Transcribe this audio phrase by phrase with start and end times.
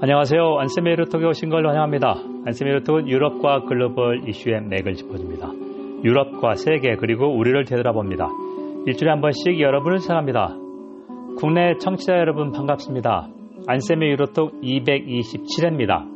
[0.00, 0.58] 안녕하세요.
[0.60, 2.14] 안세미 루톡에 오신 걸 환영합니다.
[2.46, 5.50] 안세미 루톡은 유럽과 글로벌 이슈의 맥을 짚어줍니다.
[6.04, 8.28] 유럽과 세계 그리고 우리를 되돌아 봅니다.
[8.86, 10.54] 일주일에 한 번씩 여러분을 사랑합니다.
[11.38, 13.28] 국내 청취자 여러분 반갑습니다.
[13.66, 16.06] 안세미 유로톡 227회입니다.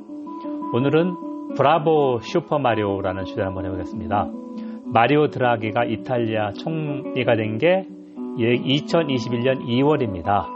[0.74, 4.28] 오늘은 브라보 슈퍼마리오라는 주제를 한번 해보겠습니다.
[4.94, 7.84] 마리오 드라기가 이탈리아 총리가 된 게
[8.38, 10.46] 2021년 2월입니다.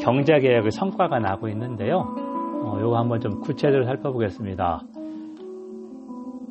[0.00, 2.23] 경제개혁의 성과가 나고 있는데요.
[2.64, 4.82] 어, 요거 한번 좀 구체적으로 살펴보겠습니다.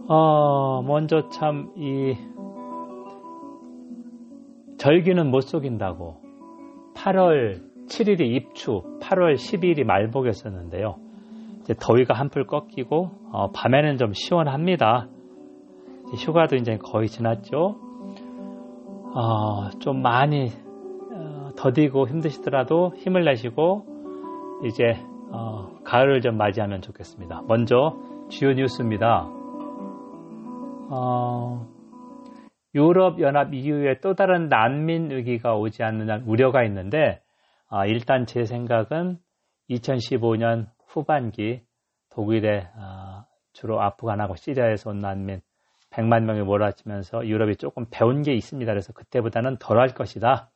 [0.08, 2.16] 어, 먼저 참, 이,
[4.78, 6.18] 절기는 못 속인다고
[6.96, 10.96] 8월 7일이 입추, 8월 10일이 말복이었었는데요.
[11.62, 15.08] 이제 더위가 한풀 꺾이고, 어, 밤에는 좀 시원합니다.
[16.08, 17.78] 이제 휴가도 이제 거의 지났죠.
[19.16, 20.50] 어, 좀 많이
[21.14, 23.86] 어, 더디고 힘드시더라도 힘을 내시고,
[24.66, 24.84] 이제
[25.32, 27.44] 어, 가을을 좀 맞이하면 좋겠습니다.
[27.48, 27.96] 먼저
[28.28, 29.28] 주요 뉴스입니다.
[30.90, 31.68] 어,
[32.74, 37.22] 유럽 연합 이후에 또 다른 난민 위기가 오지 않느냐 우려가 있는데
[37.70, 39.20] 어, 일단 제 생각은
[39.70, 41.62] 2015년 후반기
[42.10, 45.42] 독일에 어, 주로 아프간하고 시리아에서 온 난민
[45.92, 48.72] 100만 명이 몰아치면서 유럽이 조금 배운 게 있습니다.
[48.72, 50.50] 그래서 그때보다는 덜 할 것이다.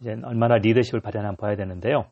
[0.00, 2.06] 이제 얼마나 리더십을 발휘하나 봐야 되는데요.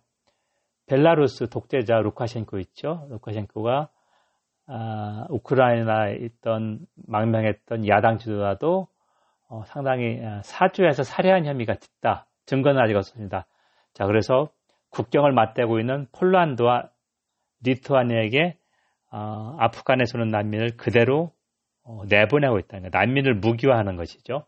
[0.92, 3.06] 벨라루스 독재자 루카셴코 있죠.
[3.08, 3.88] 루카셴코가
[4.66, 8.88] 아, 우크라이나에 있던 망명했던 야당 지도자도
[9.48, 12.26] 어, 상당히 아, 사주에서 살해한 혐의가 짙다.
[12.44, 13.46] 증거는 아직 없습니다.
[13.94, 14.50] 자, 그래서
[14.90, 16.90] 국경을 맞대고 있는 폴란드와
[17.62, 18.58] 리투아니아에게
[19.12, 21.32] 어, 아프간에서 오는 난민을 그대로
[21.84, 23.02] 어, 내보내고 있다는 거예요.
[23.02, 24.44] 난민을 무기화하는 것이죠.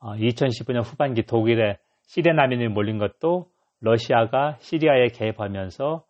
[0.00, 3.50] 어, 2015년 후반기 독일에 시리아 난민이 몰린 것도
[3.80, 6.04] 러시아가 시리아에 개입하면서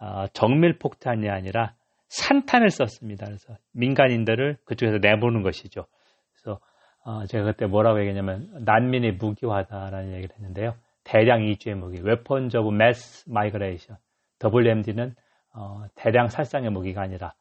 [0.00, 1.74] 어, 정밀 폭탄이 아니라
[2.08, 3.26] 산탄을 썼습니다.
[3.26, 5.86] 그래서 민간인들을 그쪽에서 내보는 것이죠.
[6.32, 6.60] 그래서
[7.04, 10.74] 어, 제가 그때 뭐라고 얘기했냐면 난민의 무기화다라는 얘기를 했는데요.
[11.04, 13.98] 대량 이주의 무기, Weapons of Mass Migration.
[14.42, 15.14] WMD는
[15.54, 17.34] 어, 대량 살상의 무기가 아니라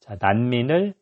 [0.00, 0.94] 자, 난민을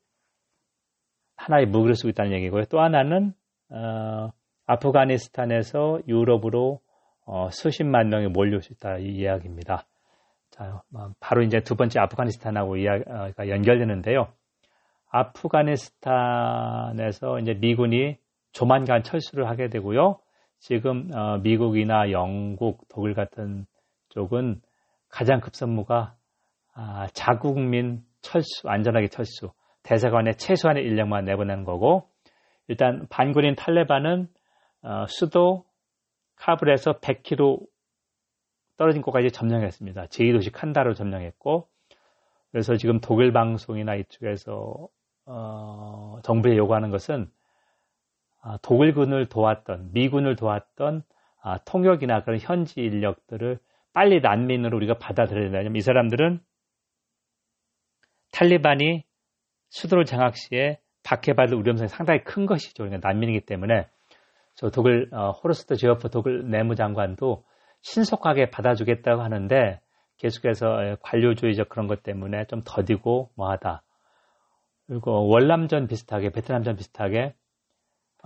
[1.36, 2.64] 하나의 무기로 쓰고 있다는 얘기고요.
[2.66, 3.32] 또 하나는
[3.70, 4.30] 어,
[4.66, 6.80] 아프가니스탄에서 유럽으로
[7.26, 9.86] 어, 수십만 명이 몰려올 수 있다 이 이야기입니다.
[10.50, 14.28] 자, 뭐, 바로 이제 두 번째 아프가니스탄하고 이야기가 연결되는데요.
[15.10, 16.10] 아프가니스탄에서
[17.40, 18.18] 이제 미군이
[18.52, 20.18] 조만간 철수를 하게 되고요.
[20.58, 23.66] 지금 어, 미국이나 영국, 독일 같은
[24.10, 24.60] 쪽은
[25.08, 26.14] 가장 급선무가
[26.74, 29.52] 아, 자국민 철수, 안전하게 철수,
[29.84, 32.08] 대사관에 최소한의 인력만 내보내는 거고,
[32.66, 34.28] 일단 반군인 탈레반은
[34.82, 35.64] 어, 수도
[36.44, 37.66] 카불에서 100km
[38.76, 40.06] 떨어진 곳까지 점령했습니다.
[40.06, 41.68] 제2도시 칸다로 점령했고,
[42.52, 44.88] 그래서 지금 독일 방송이나 이쪽에서
[45.24, 47.30] 어, 정부에 요구하는 것은
[48.42, 51.02] 아, 독일군을 도왔던 미군을 도왔던
[51.40, 53.58] 아, 통역이나 그런 현지 인력들을
[53.94, 55.70] 빨리 난민으로 우리가 받아들여야 된다.
[55.74, 56.40] 이 사람들은
[58.32, 59.04] 탈리반이
[59.70, 62.84] 수도를 장악 시에 박해받을 위험성이 상당히 큰 것이죠.
[62.84, 63.88] 그러니까 난민이기 때문에
[64.54, 67.44] 저 독일 어, 호르스트 제어프 독일 내무장관도
[67.82, 69.80] 신속하게 받아주겠다고 하는데
[70.18, 73.82] 계속해서 관료주의적 그런 것 때문에 좀 더디고 뭐하다.
[74.86, 77.34] 그리고 월남전 비슷하게 베트남전 비슷하게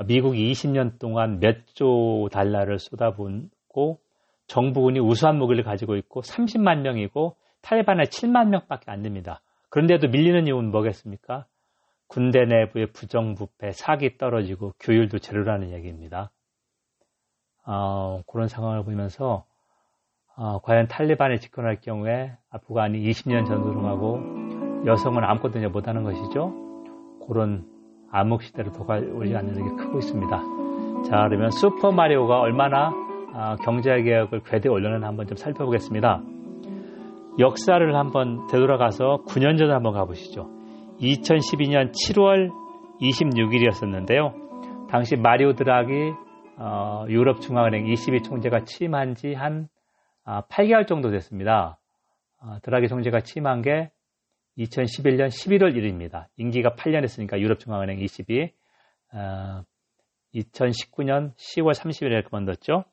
[0.07, 4.01] 미국이 20년 동안 몇 조 달러를 쏟아붓고
[4.47, 9.41] 정부군이 우수한 무기를 가지고 있고 30만 명이고 탈레반에 7만 명밖에 안 됩니다.
[9.71, 11.47] 그런데도 밀리는 이유는 뭐겠습니까?
[12.09, 16.31] 군대 내부의 부정부패, 사기 떨어지고 교율도 제로라는 얘기입니다.
[17.67, 19.45] 어, 그런 상황을 보면서
[20.37, 24.21] 어, 과연 탈리반이 집권할 경우에 아프간이 20년 전으로 가고
[24.87, 26.55] 여성은 아무것도 못하는 것이죠.
[27.27, 27.67] 그런
[28.11, 30.39] 암흑 시대로 도가오지 않는 게 크고 있습니다.
[31.09, 32.89] 자, 그러면 슈퍼 마리오가 얼마나
[33.35, 36.23] 어, 경제 개혁을 궤도에 올려는 한번 좀 살펴보겠습니다.
[37.39, 40.58] 역사를 한번 되돌아가서 9년 전에 한번 가보시죠.
[41.01, 42.51] 2012년 7월
[43.01, 44.89] 26일이었었는데요.
[44.91, 45.93] 당시 마리오 드라기
[46.57, 49.69] 어, 유럽 중앙은행 22 총재가 취임한 지 한
[50.49, 51.79] 8개월 아, 정도 됐습니다.
[52.41, 53.91] 어, 드라기 총재가 취임한 게
[54.59, 56.27] 2011년 11월 1일입니다.
[56.37, 58.53] 임기가 8년 했으니까 유럽 중앙은행 22
[59.15, 59.63] 어,
[60.35, 62.85] 2019년 10월 30일에 그만뒀죠.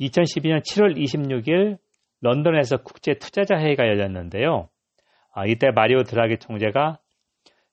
[0.00, 1.78] 2012년 7월 26일
[2.22, 4.68] 런던에서 국제 투자자 회의가 열렸는데요.
[5.34, 6.98] 아, 이때 마리오 드라기 총재가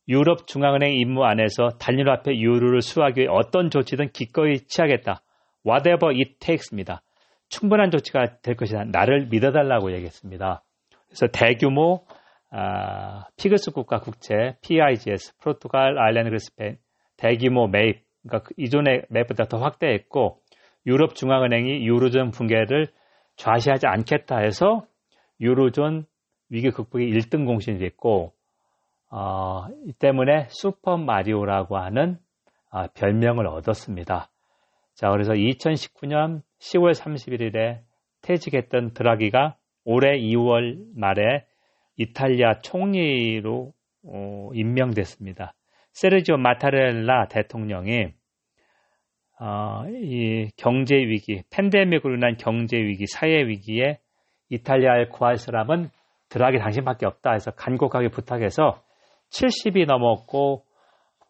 [0.10, 5.22] 유럽 중앙은행 임무 안에서 단일 화폐 유로를 수하기 위해 어떤 조치든 기꺼이 취하겠다.
[5.64, 7.04] whatever it takes입니다.
[7.48, 8.86] 충분한 조치가 될 것이다.
[8.86, 10.64] 나를 믿어달라고 얘기했습니다.
[11.06, 12.06] 그래서 대규모
[12.52, 16.78] 아, 피그스 국가 국채 PIGS 포르투갈, 아일랜드, 그리스페인
[17.18, 20.40] 대규모 매입 그러니까 그 이전의 매입보다 더 확대했고
[20.88, 22.88] 유럽 중앙은행이 유로존 붕괴를
[23.36, 24.86] 좌시하지 않겠다 해서
[25.40, 26.06] 유로존
[26.50, 28.34] 위기 극복이 1등 공신이 됐고
[29.12, 32.20] 어, 이 때문에 슈퍼 마리오라고 하는
[32.72, 34.30] 아, 별명을 얻었습니다.
[34.94, 37.80] 자, 그래서 2019년 10월 31일에
[38.22, 41.46] 퇴직했던 드라기가 올해 2월 말에
[41.98, 43.74] 이탈리아 총리로
[44.06, 45.54] 어, 임명됐습니다.
[45.94, 48.14] 세르지오 마타렐라 대통령이
[49.40, 54.00] 어, 이 경제 위기, 팬데믹으로 인한 경제 위기, 사회 위기에
[54.50, 55.90] 이탈리아에 구할 사람은
[56.28, 58.82] 드라기 당신밖에 없다 해서 간곡하게 부탁해서
[59.32, 60.66] 70이 넘었고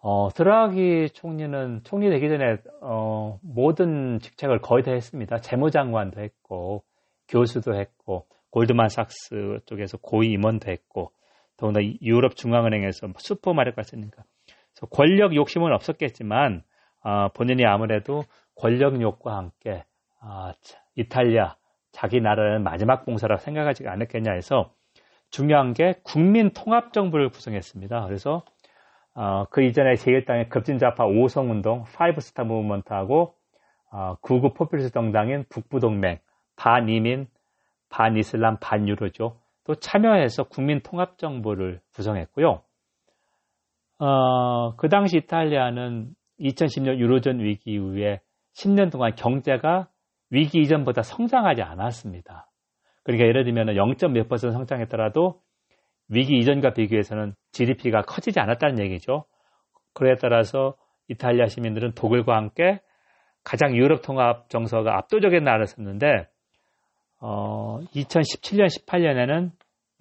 [0.01, 5.37] 어, 드라기 총리는 총리 되기 전에 어, 모든 직책을 거의 다 했습니다.
[5.37, 6.83] 재무장관도 했고
[7.27, 11.11] 교수도 했고 골드만삭스 쪽에서 고위 임원도 했고
[11.57, 14.23] 더군다나 유럽 중앙은행에서 슈퍼마리오가 있으니까
[14.91, 16.63] 권력 욕심은 없었겠지만
[17.03, 18.23] 어, 본인이 아무래도
[18.55, 19.83] 권력욕과 함께
[20.21, 20.51] 어,
[20.95, 21.55] 이탈리아
[21.91, 24.71] 자기 나라는 마지막 봉사라고 생각하지 않았겠냐 해서
[25.29, 28.05] 중요한 게 국민 통합 정부를 구성했습니다.
[28.05, 28.43] 그래서
[29.13, 33.35] 어, 그 이전에 제1당의 급진좌파 5성 운동, Five Star Movement하고
[33.91, 36.19] 어, 극우 포퓰리스트 정당인 북부동맹,
[36.55, 37.27] 반이민,
[37.89, 39.39] 반이슬람, 반유로죠.
[39.63, 42.61] 또 참여해서 국민 통합 정부를 구성했고요.
[43.99, 48.21] 어, 그 당시 이탈리아는 2010년 유로존 위기 이후에
[48.55, 49.89] 10년 동안 경제가
[50.29, 52.48] 위기 이전보다 성장하지 않았습니다.
[53.09, 53.95] 그러니까 예를 들면 0.
[54.13, 55.41] 몇 퍼센트 성장했더라도
[56.09, 59.25] 위기 이전과 비교해서는 GDP가 커지지 않았다는 얘기죠.
[59.95, 60.75] 그에 따라서
[61.07, 62.79] 이탈리아 시민들은 독일과 함께
[63.43, 66.27] 가장 유럽 통합 정서가 압도적인 나라였었는데
[67.19, 69.49] 어, 2017년, 18년에는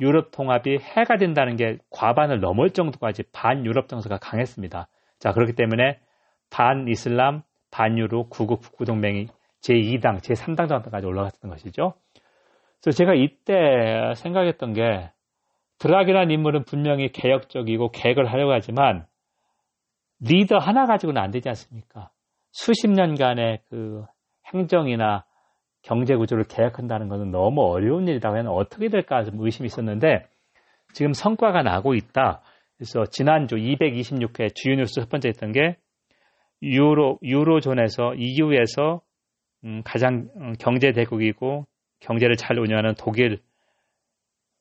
[0.03, 4.87] 유럽 통합이 해가 된다는 게 과반을 넘을 정도까지 반 유럽 정서가 강했습니다.
[5.19, 5.99] 자, 그렇기 때문에
[6.51, 7.41] 반 이슬람,
[7.71, 9.29] 반 유로 구국 북구동맹이
[9.63, 11.95] 제2당, 제3당 정도까지 올라갔던 것이죠.
[12.83, 15.11] 그래서 제가 이때 생각했던 게
[15.79, 19.07] 드라기라는 인물은 분명히 개혁적이고 계획을 하려고 하지만
[20.21, 22.11] 리더 하나 가지고는 안 되지 않습니까?
[22.51, 24.05] 수십 년간의 그
[24.53, 25.25] 행정이나
[25.83, 28.31] 경제 구조를 개혁한다는 것은 너무 어려운 일이다.
[28.31, 30.27] 과연 어떻게 될까 좀 의심이 있었는데
[30.93, 32.43] 지금 성과가 나고 있다.
[32.77, 35.77] 그래서 지난주 226회 주요 뉴스 첫 번째 했던 게
[36.63, 39.03] 유로 유로존에서 EU에서
[39.65, 41.67] 음, 가장 음, 경제 대국이고
[42.01, 43.41] 경제를 잘 운영하는 독일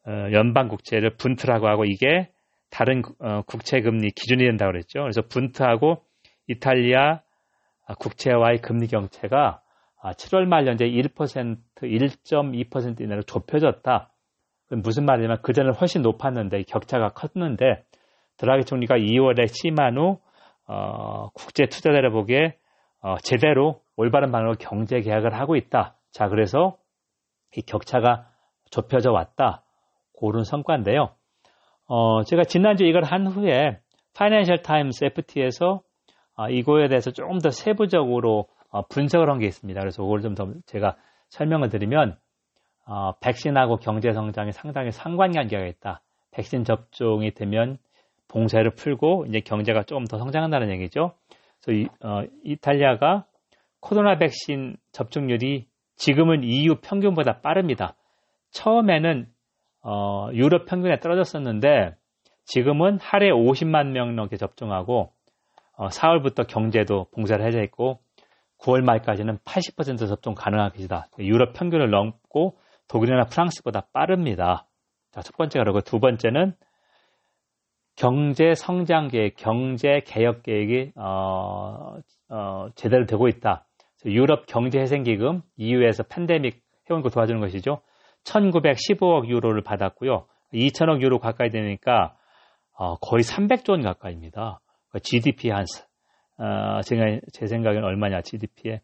[0.05, 2.29] 어, 연방 국채를 분트라고 하고 이게
[2.69, 5.01] 다른 어, 국채 금리 기준이 된다고 그랬죠.
[5.01, 6.03] 그래서 분트하고
[6.47, 7.21] 이탈리아
[7.99, 9.61] 국채와의 금리 경체가
[10.01, 14.11] 7월 말 현재 1% 1.2% 이내로 좁혀졌다.
[14.69, 17.85] 무슨 말이냐면 그전에 훨씬 높았는데 격차가 컸는데
[18.37, 20.19] 드라기 총리가 2월에 취임한 후
[20.67, 22.57] 어, 국제 투자자를 보기에
[23.01, 25.95] 어, 제대로 올바른 방향으로 경제 계약을 하고 있다.
[26.11, 26.77] 자, 그래서
[27.55, 28.27] 이 격차가
[28.69, 29.63] 좁혀져 왔다.
[30.13, 31.09] 고른 성과인데요.
[31.87, 33.79] 어, 제가 지난주 이걸 한 후에
[34.13, 35.81] 파이낸셜 타임스 FT에서
[36.35, 39.79] 어, 이거에 대해서 조금 더 세부적으로 어, 분석을 한 게 있습니다.
[39.79, 40.97] 그래서 그걸 좀 더 제가
[41.29, 42.17] 설명을 드리면
[42.85, 46.01] 어, 백신하고 경제 성장이 상당히 상관관계가 있다.
[46.31, 47.77] 백신 접종이 되면
[48.27, 51.13] 봉쇄를 풀고 이제 경제가 조금 더 성장한다는 얘기죠.
[51.63, 53.25] 그래서 이, 어, 이탈리아가
[53.79, 57.95] 코로나 백신 접종률이 지금은 EU 평균보다 빠릅니다.
[58.51, 59.27] 처음에는
[59.83, 61.95] 어, 유럽 평균에 떨어졌었는데
[62.45, 65.11] 지금은 하루에 50만 명 넘게 접종하고
[65.75, 67.99] 어, 4월부터 경제도 봉쇄를 해제했고
[68.59, 71.07] 9월 말까지는 80% 접종 가능한 것이다.
[71.19, 74.65] 유럽 평균을 넘고 독일이나 프랑스보다 빠릅니다.
[75.11, 76.53] 자, 첫 번째가 그러고 두 번째는
[77.95, 81.97] 경제 성장 계획, 경제 개혁 계획이 어,
[82.29, 83.66] 어, 제대로 되고 있다.
[84.07, 87.81] 유럽 경제회생기금 EU에서 팬데믹 거 도와주는 것이죠.
[88.23, 90.25] 1915억 유로를 받았고요.
[90.53, 92.15] 2천억 유로 가까이 되니까
[92.77, 94.61] 어, 거의 300조 원 가까이입니다.
[95.03, 95.65] GDP 한
[96.37, 98.81] 어, 제가 제 생각에는 얼마냐 GDP에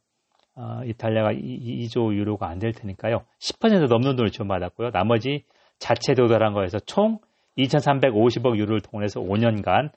[0.56, 3.24] 어, 이탈리아가 2, 조 유로가 안 될 테니까요.
[3.40, 4.92] 10% 넘는 돈을 지원받았고요.
[4.92, 5.46] 나머지
[5.80, 7.20] 자체 도달한 거에서 총
[7.58, 9.92] 2,350억 유로를 통해서 5년간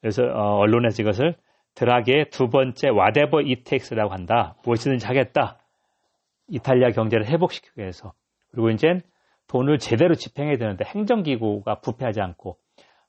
[0.00, 1.34] 그래서 어, 언론에서 이것을
[1.74, 4.54] 드라기의 두 번째 와데버 이텍스라고 한다.
[4.64, 5.58] 무엇이든지 하겠다.
[6.48, 8.12] 이탈리아 경제를 회복시키기 위해서.
[8.50, 9.00] 그리고 이제
[9.48, 12.56] 돈을 제대로 집행해야 되는데 행정기구가 부패하지 않고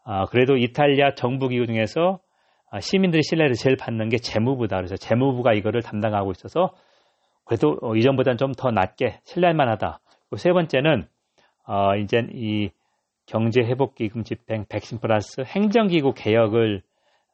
[0.04, 2.20] 아, 그래도 이탈리아 정부기구 중에서
[2.72, 4.78] 아, 시민들의 신뢰를 제일 받는 게 재무부다.
[4.78, 6.74] 그래서 재무부가 이거를 담당하고 있어서
[7.46, 10.00] 그래도 어, 이전보다는 좀 더 낮게 신뢰할 만하다.
[10.38, 11.08] 세 번째는
[11.68, 12.70] 어, 이제 이
[13.26, 16.82] 경제 회복 기금 집행 백신 플러스 행정기구 개혁을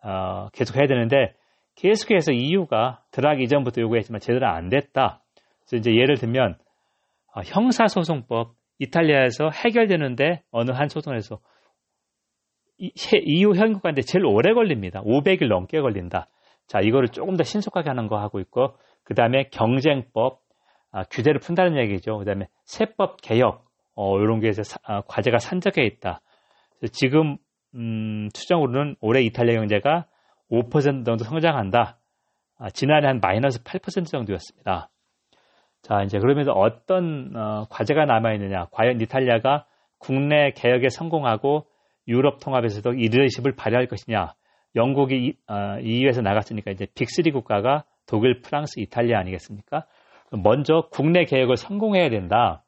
[0.04, 1.34] 어, 계속 해야 되는데
[1.76, 5.22] 계속해서 EU가 드라기 이전부터 요구했지만 제대로 안 됐다.
[5.60, 6.58] 그래서 이제 예를 들면
[7.34, 11.40] 어, 형사소송법 이탈리아에서 해결되는데 어느 한 소송에서
[12.80, 15.02] EU 현국가인데 제일 오래 걸립니다.
[15.02, 16.30] 500일 넘게 걸린다.
[16.68, 20.42] 자, 이거를 조금 더 신속하게 하는 거 하고 있고, 그 다음에 경쟁법,
[20.92, 22.18] 아, 규제를 푼다는 얘기죠.
[22.18, 24.52] 그 다음에 세법 개혁, 어, 이런 게
[24.84, 26.22] 아, 과제가 산적해 있다.
[26.92, 27.38] 지금,
[27.78, 30.06] 음, 추정으로는 올해 이탈리아 경제가
[30.52, 32.00] 5% 정도 성장한다.
[32.60, 34.90] 아, 지난해 한 마이너스 8% 정도였습니다.
[35.84, 38.68] 자, 이제 그러면서 어떤 어, 과제가 남아 있느냐.
[38.72, 39.66] 과연 이탈리아가
[40.00, 41.68] 국내 개혁에 성공하고
[42.08, 44.34] 유럽 통합에서도 이 리더십을 발휘할 것이냐.
[44.76, 49.86] 영국이 어, EU에서 나갔으니까 이제 빅3 국가가 독일, 프랑스, 이탈리아 아니겠습니까?
[50.32, 52.64] 먼저 국내 개혁을 성공해야 된다.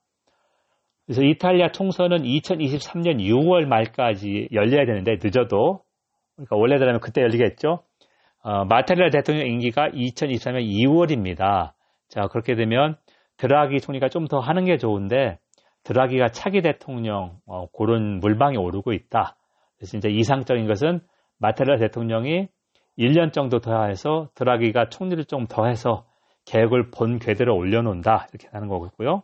[1.09, 5.81] 그래서 이탈리아 총선은 2023년 6월 말까지 열려야 되는데 늦어도
[6.35, 7.79] 그러니까 원래대로면 그때 열리겠죠.
[8.43, 11.71] 어, 마타렐라 대통령 임기가 2023년 2월입니다.
[12.09, 12.95] 자 그렇게 되면
[13.37, 15.39] 드라기 총리가 좀 더 하는 게 좋은데
[15.83, 19.35] 드라기가 차기 대통령 어, 그런 물방에 오르고 있다.
[19.79, 20.99] 그래서 이제 이상적인 것은
[21.39, 22.49] 마테라 대통령이
[22.99, 26.05] 1년 정도 더 해서 드라기가 총리를 좀 더 해서
[26.45, 29.23] 계획을 본 궤대로 올려놓는다 이렇게 하는 거고요.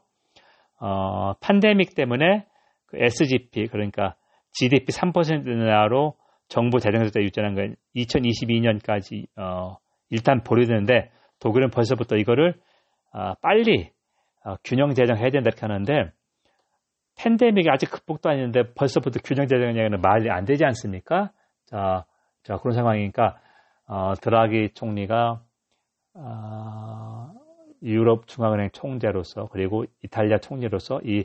[0.80, 2.46] 어, 판데믹 때문에
[2.88, 4.16] 그 SGP 그러니까
[4.52, 6.16] GDP 3%나로
[6.48, 9.78] 정부 재정세제 유지하는 건 2022년까지 어,
[10.10, 12.56] 일단 보류되는데 독일은 벌써부터 이거를
[13.14, 13.92] 어, 빨리
[14.44, 16.12] 어, 균형 재정해야 된다 이렇게 하는데
[17.18, 21.32] 팬데믹이 아직 극복도 아닌데 벌써부터 균형 재정 이야기는 말이 안 되지 않습니까?
[21.66, 22.06] 자,
[22.44, 23.38] 자 그런 상황이니까
[23.88, 25.42] 어, 드라기 총리가
[26.16, 27.25] 어,
[27.86, 31.24] 유럽 중앙은행 총재로서 그리고 이탈리아 총리로서 이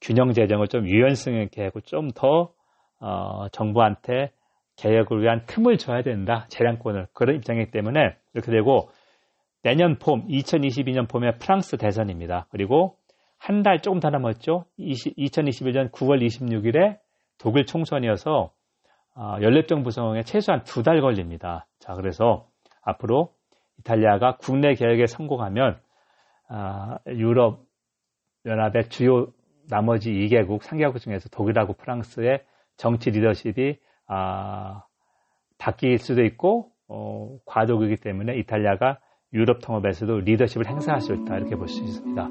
[0.00, 2.52] 균형 재정을 좀 유연성 있게 하고 좀더
[3.00, 4.30] 어, 정부한테
[4.76, 6.46] 개혁을 위한 틈을 줘야 된다.
[6.48, 8.90] 재량권을 그런 입장이기 때문에 이렇게 되고
[9.62, 12.46] 내년 봄 2022년 봄에 프랑스 대선입니다.
[12.50, 12.96] 그리고
[13.38, 14.66] 한 달 조금 더 남았죠.
[14.76, 16.98] 20, 2021년 9월 26일에
[17.38, 18.52] 독일 총선이어서
[19.14, 21.66] 어, 연립정 부 성공에 최소한 두 달 걸립니다.
[21.80, 22.46] 자, 그래서
[22.82, 23.32] 앞으로
[23.80, 25.80] 이탈리아가 국내 개혁에 성공하면 어,
[27.08, 27.64] 유럽
[28.44, 29.28] 연합의 주요
[29.68, 32.42] 나머지 2개국, 3개국 중에서 독일하고 프랑스의
[32.76, 33.78] 정치 리더십이
[34.08, 34.82] 아,
[35.58, 38.98] 바뀔 수도 있고 어, 과도기이기 때문에 이탈리아가
[39.32, 42.28] 유럽 통합에서도 리더십을 행사할 수 있다 이렇게 볼 수 있습니다.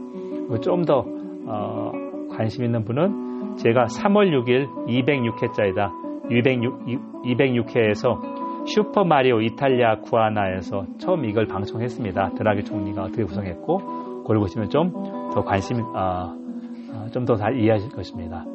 [0.61, 1.05] 좀더
[1.47, 1.91] 어,
[2.35, 11.47] 관심 있는 분은 제가 3월 6일 206회짜이다 206, 206회에서 슈퍼 마리오 이탈리아 구아나에서 처음 이걸
[11.47, 12.33] 방송했습니다.
[12.35, 16.35] 드라기 총리가 어떻게 구성했고 그걸 보시면 좀 더 관심 어,
[16.93, 18.45] 어, 좀더 잘 이해하실 것입니다.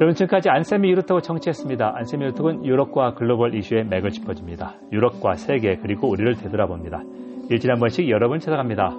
[0.00, 1.92] 여러분 지금까지 안세미 유로톡을 정치했습니다.
[1.96, 4.74] 안세미 유로톡은 유럽과 글로벌 이슈의 맥을 짚어줍니다.
[4.92, 7.02] 유럽과 세계 그리고 우리를 되돌아봅니다.
[7.50, 8.94] 일주일에 한 번씩 여러분 찾아갑니다.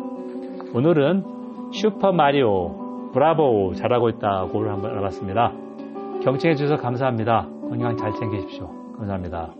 [0.73, 1.23] 오늘은
[1.71, 5.53] 슈퍼마리오 브라보 잘하고 있다고 한번 알아봤습니다.
[6.23, 7.47] 경청해 주셔서 감사합니다.
[7.69, 8.67] 건강 잘 챙기십시오.
[8.97, 9.58] 감사합니다.